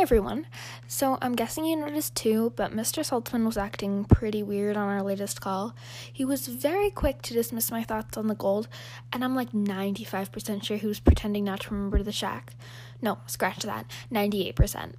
[0.00, 0.46] everyone.
[0.86, 3.02] So, I'm guessing you noticed too, but Mr.
[3.02, 5.74] Saltsman was acting pretty weird on our latest call.
[6.12, 8.68] He was very quick to dismiss my thoughts on the gold,
[9.12, 12.54] and I'm like 95% sure he was pretending not to remember the shack.
[13.00, 14.92] No, scratch that, 98%.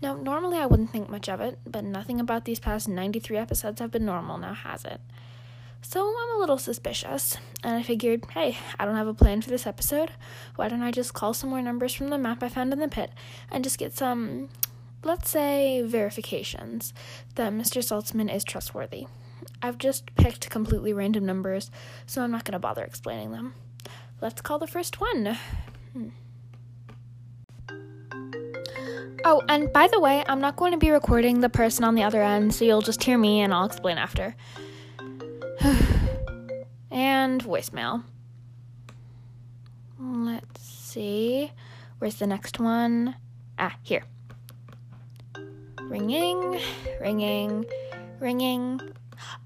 [0.00, 3.80] Now, normally I wouldn't think much of it, but nothing about these past 93 episodes
[3.80, 5.00] have been normal now, has it?
[5.84, 9.50] So I'm a little suspicious, and I figured, hey, I don't have a plan for
[9.50, 10.12] this episode.
[10.56, 12.88] Why don't I just call some more numbers from the map I found in the
[12.88, 13.10] pit
[13.50, 14.48] and just get some,
[15.02, 16.94] let's say, verifications
[17.34, 17.82] that Mr.
[17.82, 19.06] Saltsman is trustworthy?
[19.60, 21.70] I've just picked completely random numbers,
[22.06, 23.54] so I'm not going to bother explaining them.
[24.20, 25.36] Let's call the first one.
[25.92, 26.08] Hmm.
[29.24, 32.02] Oh, and by the way, I'm not going to be recording the person on the
[32.02, 34.34] other end, so you'll just hear me and I'll explain after.
[36.90, 38.04] and voicemail.
[39.98, 41.52] Let's see.
[41.98, 43.16] Where's the next one?
[43.58, 44.04] Ah, here.
[45.82, 46.60] Ringing,
[47.00, 47.64] ringing,
[48.18, 48.80] ringing.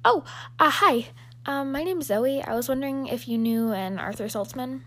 [0.05, 0.25] Oh,
[0.59, 1.09] uh, hi.
[1.45, 2.43] Um, my name's Zoe.
[2.43, 4.83] I was wondering if you knew an Arthur Saltsman.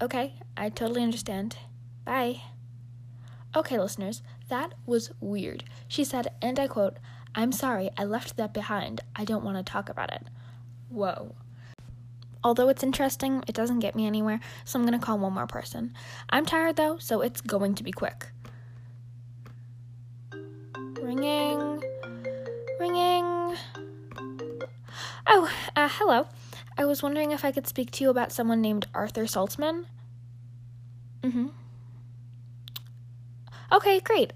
[0.00, 1.56] Okay, I totally understand.
[2.04, 2.42] Bye.
[3.56, 5.64] Okay, listeners, that was weird.
[5.88, 6.98] She said, and I quote,
[7.38, 9.00] I'm sorry, I left that behind.
[9.14, 10.26] I don't want to talk about it.
[10.88, 11.36] Whoa.
[12.42, 15.94] Although it's interesting, it doesn't get me anywhere, so I'm gonna call one more person.
[16.30, 18.26] I'm tired though, so it's going to be quick.
[21.00, 21.80] Ringing.
[22.80, 23.56] Ringing.
[25.28, 26.26] Oh, uh, hello.
[26.76, 29.84] I was wondering if I could speak to you about someone named Arthur Saltsman.
[31.22, 31.46] Mm hmm.
[33.70, 34.32] Okay, great.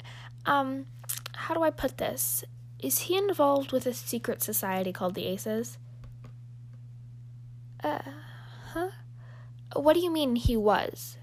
[0.46, 0.86] Um,
[1.34, 2.44] how do I put this?
[2.82, 5.78] Is he involved with a secret society called the Aces?
[7.82, 8.00] Uh,
[8.72, 8.90] huh?
[9.74, 11.16] What do you mean he was?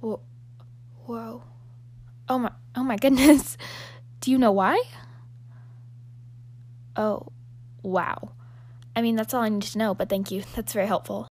[0.00, 0.20] Whoa.
[1.06, 1.42] Whoa.
[2.28, 3.56] Oh my, oh my goodness.
[4.20, 4.82] Do you know why?
[6.96, 7.26] Oh,
[7.82, 8.32] wow.
[8.96, 10.42] I mean, that's all I need to know, but thank you.
[10.54, 11.28] That's very helpful.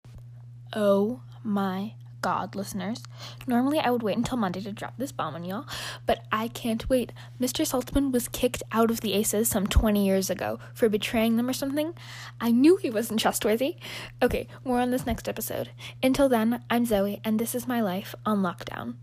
[0.73, 3.04] Oh my God, listeners.
[3.48, 5.66] Normally, I would wait until Monday to drop this bomb on y'all,
[6.06, 7.12] but I can't wait.
[7.40, 7.66] Mr.
[7.66, 11.54] Saltsman was kicked out of the Aces some 20 years ago for betraying them or
[11.54, 11.94] something.
[12.40, 13.78] I knew he wasn't trustworthy.
[14.22, 15.72] Okay, more on this next episode.
[16.04, 18.96] Until then, I'm Zoe, and this is my life on lockdown.